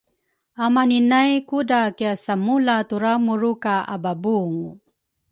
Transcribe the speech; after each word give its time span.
Amani 0.63 0.99
nay 1.11 1.31
kudra 1.49 1.81
kiasamula 1.97 2.75
turamuru 2.89 3.51
ka 3.63 3.75
ababungu 3.95 4.69